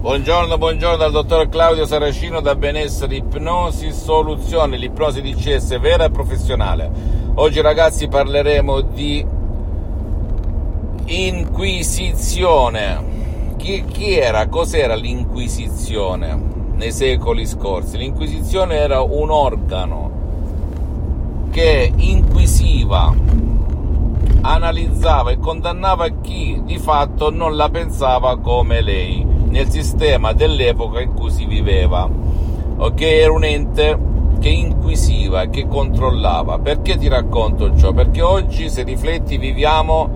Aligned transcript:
Buongiorno, 0.00 0.56
buongiorno 0.56 0.96
dal 0.96 1.12
dottor 1.12 1.50
Claudio 1.50 1.84
Saracino 1.84 2.40
da 2.40 2.54
Benessere 2.54 3.16
Ipnosi 3.16 3.92
Soluzioni, 3.92 4.78
l'ipnosi 4.78 5.20
DCS 5.20 5.78
vera 5.78 6.04
e 6.04 6.10
professionale. 6.10 6.90
Oggi 7.34 7.60
ragazzi 7.60 8.08
parleremo 8.08 8.80
di 8.80 9.22
Inquisizione. 11.04 13.04
Chi, 13.58 13.84
chi 13.84 14.16
era, 14.16 14.48
cos'era 14.48 14.94
l'Inquisizione 14.94 16.44
nei 16.76 16.92
secoli 16.92 17.44
scorsi? 17.44 17.98
L'Inquisizione 17.98 18.76
era 18.76 19.02
un 19.02 19.28
organo 19.28 20.10
che 21.50 21.92
inquisiva, 21.94 23.14
analizzava 24.40 25.30
e 25.30 25.38
condannava 25.38 26.08
chi 26.08 26.58
di 26.64 26.78
fatto 26.78 27.28
non 27.28 27.54
la 27.54 27.68
pensava 27.68 28.38
come 28.38 28.80
lei 28.80 29.29
nel 29.50 29.68
sistema 29.68 30.32
dell'epoca 30.32 31.00
in 31.00 31.12
cui 31.12 31.30
si 31.30 31.44
viveva, 31.44 32.08
ok? 32.76 33.00
Era 33.00 33.32
un 33.32 33.44
ente 33.44 33.98
che 34.40 34.48
inquisiva, 34.48 35.46
che 35.46 35.66
controllava. 35.66 36.58
Perché 36.58 36.96
ti 36.96 37.08
racconto 37.08 37.76
ciò? 37.76 37.92
Perché 37.92 38.22
oggi, 38.22 38.70
se 38.70 38.82
rifletti, 38.82 39.36
viviamo 39.36 40.08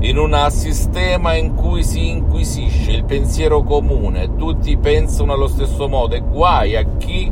in 0.00 0.16
un 0.16 0.46
sistema 0.50 1.34
in 1.34 1.54
cui 1.54 1.82
si 1.82 2.08
inquisisce 2.08 2.92
il 2.92 3.04
pensiero 3.04 3.62
comune, 3.62 4.36
tutti 4.36 4.76
pensano 4.76 5.32
allo 5.32 5.48
stesso 5.48 5.88
modo 5.88 6.14
e 6.14 6.20
guai 6.20 6.76
a 6.76 6.84
chi 6.98 7.30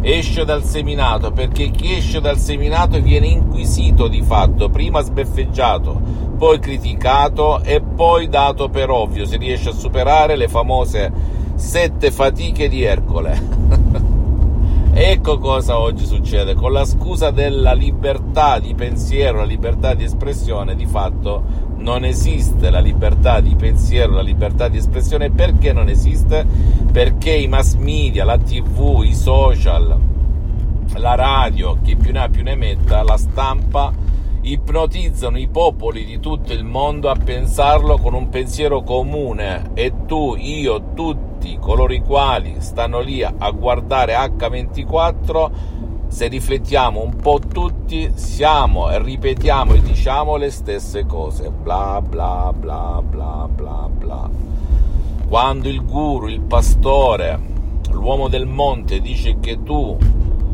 esce 0.00 0.44
dal 0.44 0.64
seminato, 0.64 1.30
perché 1.32 1.70
chi 1.70 1.96
esce 1.96 2.20
dal 2.20 2.38
seminato 2.38 3.00
viene 3.00 3.26
inquisito 3.26 4.08
di 4.08 4.22
fatto, 4.22 4.68
prima 4.68 5.00
sbeffeggiato, 5.00 6.00
poi 6.36 6.58
criticato 6.58 7.62
e 7.62 7.80
poi 7.80 8.28
dato 8.28 8.68
per 8.68 8.90
ovvio, 8.90 9.26
si 9.26 9.36
riesce 9.36 9.70
a 9.70 9.72
superare 9.72 10.36
le 10.36 10.48
famose 10.48 11.12
sette 11.54 12.10
fatiche 12.10 12.68
di 12.68 12.82
Ercole. 12.82 14.06
Ecco 15.00 15.38
cosa 15.38 15.78
oggi 15.78 16.04
succede, 16.04 16.54
con 16.54 16.72
la 16.72 16.84
scusa 16.84 17.30
della 17.30 17.72
libertà 17.72 18.58
di 18.58 18.74
pensiero, 18.74 19.38
la 19.38 19.44
libertà 19.44 19.94
di 19.94 20.02
espressione, 20.02 20.74
di 20.74 20.86
fatto 20.86 21.40
non 21.76 22.04
esiste 22.04 22.68
la 22.68 22.80
libertà 22.80 23.38
di 23.38 23.54
pensiero, 23.54 24.14
la 24.14 24.22
libertà 24.22 24.66
di 24.66 24.76
espressione. 24.76 25.30
Perché 25.30 25.72
non 25.72 25.88
esiste? 25.88 26.44
Perché 26.90 27.30
i 27.30 27.46
mass 27.46 27.76
media, 27.76 28.24
la 28.24 28.38
tv, 28.38 29.04
i 29.04 29.14
social, 29.14 29.96
la 30.96 31.14
radio, 31.14 31.78
chi 31.80 31.94
più 31.94 32.10
ne 32.10 32.18
ha 32.18 32.28
più 32.28 32.42
ne 32.42 32.56
metta, 32.56 33.04
la 33.04 33.16
stampa, 33.16 33.92
ipnotizzano 34.40 35.38
i 35.38 35.46
popoli 35.46 36.04
di 36.04 36.18
tutto 36.18 36.52
il 36.52 36.64
mondo 36.64 37.08
a 37.08 37.14
pensarlo 37.14 37.98
con 37.98 38.14
un 38.14 38.28
pensiero 38.30 38.82
comune 38.82 39.70
e 39.74 39.92
tu, 40.06 40.34
io, 40.36 40.92
tutti 40.94 41.27
tutti 41.38 41.56
coloro 41.60 41.92
i 41.92 42.00
quali 42.00 42.56
stanno 42.58 42.98
lì 42.98 43.22
a 43.22 43.50
guardare 43.52 44.14
H24, 44.14 45.50
se 46.08 46.26
riflettiamo 46.26 47.00
un 47.00 47.14
po' 47.14 47.38
tutti, 47.38 48.10
siamo 48.14 48.90
e 48.90 49.00
ripetiamo 49.00 49.74
e 49.74 49.80
diciamo 49.80 50.34
le 50.34 50.50
stesse 50.50 51.06
cose, 51.06 51.50
bla 51.50 52.02
bla 52.02 52.52
bla 52.52 53.00
bla 53.02 53.48
bla 53.48 53.88
bla. 53.88 54.28
Quando 55.28 55.68
il 55.68 55.84
guru, 55.84 56.26
il 56.26 56.40
pastore, 56.40 57.38
l'uomo 57.90 58.28
del 58.28 58.46
monte 58.46 59.00
dice 59.00 59.38
che 59.38 59.62
tu 59.62 59.96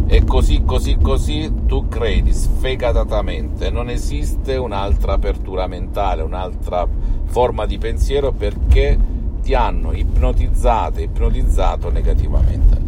è 0.06 0.22
così, 0.24 0.64
così, 0.64 0.98
così, 1.00 1.50
tu 1.66 1.88
credi 1.88 2.34
sfegatatamente. 2.34 3.70
Non 3.70 3.88
esiste 3.88 4.56
un'altra 4.56 5.14
apertura 5.14 5.66
mentale, 5.66 6.20
un'altra 6.22 6.86
forma 7.24 7.64
di 7.64 7.78
pensiero 7.78 8.32
perché 8.32 9.12
ti 9.44 9.52
hanno 9.52 9.92
ipnotizzato 9.92 11.00
e 11.00 11.02
ipnotizzato 11.02 11.90
negativamente. 11.90 12.80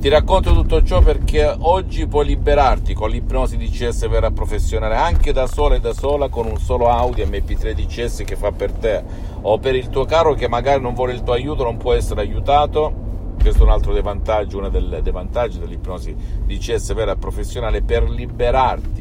Ti 0.00 0.08
racconto 0.08 0.54
tutto 0.54 0.82
ciò 0.82 1.02
perché 1.02 1.54
oggi 1.58 2.06
puoi 2.06 2.24
liberarti 2.24 2.94
con 2.94 3.10
l'ipnosi 3.10 3.58
DCS 3.58 4.08
vera 4.08 4.30
professionale 4.30 4.96
anche 4.96 5.30
da 5.30 5.46
sola 5.46 5.74
e 5.74 5.80
da 5.80 5.92
sola 5.92 6.30
con 6.30 6.46
un 6.46 6.56
solo 6.56 6.88
Audi 6.88 7.22
MP3 7.22 7.72
DCS 7.74 8.22
che 8.24 8.34
fa 8.34 8.50
per 8.50 8.72
te 8.72 9.04
o 9.42 9.58
per 9.58 9.74
il 9.74 9.90
tuo 9.90 10.06
caro 10.06 10.32
che 10.32 10.48
magari 10.48 10.80
non 10.80 10.94
vuole 10.94 11.12
il 11.12 11.22
tuo 11.22 11.34
aiuto, 11.34 11.64
non 11.64 11.76
può 11.76 11.92
essere 11.92 12.22
aiutato. 12.22 13.08
Questo 13.38 13.60
è 13.60 13.66
un 13.66 13.72
altro 13.72 13.92
dei 13.92 14.02
vantaggi, 14.02 14.56
uno 14.56 14.70
dei 14.70 15.12
vantaggi 15.12 15.58
dell'ipnosi 15.58 16.16
DCS 16.46 16.94
vera 16.94 17.16
professionale 17.16 17.82
per 17.82 18.08
liberarti 18.08 18.99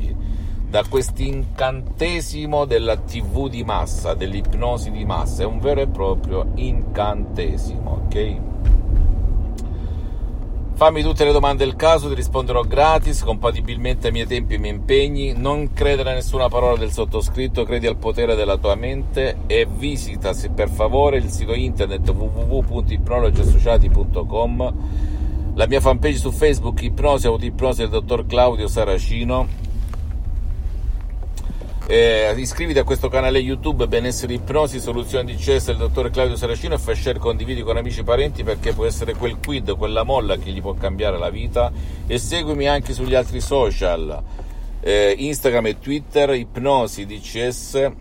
da 0.69 0.83
quest'incantesimo 0.87 2.63
della 2.65 2.97
TV 2.97 3.49
di 3.49 3.63
massa, 3.63 4.13
dell'ipnosi 4.13 4.91
di 4.91 5.03
massa, 5.03 5.41
è 5.41 5.45
un 5.45 5.57
vero 5.59 5.81
e 5.81 5.87
proprio 5.87 6.51
incantesimo, 6.55 8.03
ok? 8.05 8.35
Fammi 10.75 11.01
tutte 11.01 11.25
le 11.25 11.31
domande 11.31 11.65
del 11.65 11.75
caso, 11.75 12.07
ti 12.07 12.13
risponderò 12.13 12.61
gratis, 12.61 13.23
compatibilmente 13.23 14.05
ai 14.07 14.13
miei 14.13 14.27
tempi 14.27 14.53
e 14.53 14.55
ai 14.55 14.61
miei 14.61 14.75
impegni. 14.75 15.33
Non 15.33 15.73
credere 15.73 16.11
a 16.11 16.13
nessuna 16.13 16.47
parola 16.47 16.77
del 16.77 16.91
sottoscritto, 16.91 17.65
credi 17.65 17.85
al 17.85 17.97
potere 17.97 18.35
della 18.35 18.55
tua 18.57 18.75
mente 18.75 19.39
e 19.47 19.67
visita 19.69 20.33
per 20.53 20.69
favore 20.69 21.17
il 21.17 21.29
sito 21.29 21.53
internet 21.53 22.07
www.ipnologiassociati.com, 22.07 24.73
la 25.55 25.67
mia 25.67 25.81
fanpage 25.81 26.17
su 26.17 26.31
Facebook 26.31 26.81
Ipnosi 26.81 27.27
Autoipnosi 27.27 27.81
del 27.81 27.89
dottor 27.89 28.25
Claudio 28.25 28.69
Saracino 28.69 29.67
eh, 31.91 32.35
iscriviti 32.37 32.77
a 32.77 32.83
questo 32.83 33.09
canale 33.09 33.39
YouTube 33.39 33.87
Benessere 33.87 34.35
Ipnosi, 34.35 34.79
Soluzioni 34.79 35.33
di 35.33 35.41
CS 35.41 35.65
del 35.65 35.77
dottor 35.77 36.11
Claudio 36.11 36.35
Saracino 36.35 36.75
e 36.75 36.77
fai 36.77 36.95
share, 36.95 37.17
condividi 37.17 37.63
con 37.63 37.77
amici 37.77 38.01
e 38.01 38.03
parenti 38.03 38.43
perché 38.43 38.73
può 38.73 38.85
essere 38.85 39.15
quel 39.15 39.37
quid, 39.43 39.75
quella 39.75 40.03
molla 40.03 40.37
che 40.37 40.51
gli 40.51 40.61
può 40.61 40.75
cambiare 40.75 41.17
la 41.17 41.31
vita 41.31 41.71
e 42.05 42.19
seguimi 42.19 42.67
anche 42.67 42.93
sugli 42.93 43.15
altri 43.15 43.41
social 43.41 44.21
eh, 44.81 45.15
Instagram 45.17 45.65
e 45.65 45.79
Twitter 45.79 46.29
Ipnosi 46.35 47.07
DCS 47.07 47.91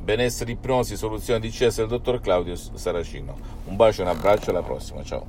Benessere 0.00 0.50
Ipnosi, 0.50 0.96
Soluzioni 0.96 1.38
di 1.38 1.50
CS 1.50 1.76
del 1.76 1.86
dottor 1.88 2.20
Claudio 2.20 2.56
Saracino. 2.56 3.36
Un 3.66 3.76
bacio 3.76 4.02
un 4.02 4.08
abbraccio, 4.08 4.50
alla 4.50 4.62
prossima, 4.62 5.02
ciao. 5.04 5.26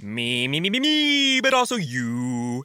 Me, 0.00 0.46
me, 0.46 0.60
me, 0.60 0.70
me, 0.70 0.78
me, 0.78 1.40
but 1.40 1.52
also 1.52 1.76
you. 1.76 2.64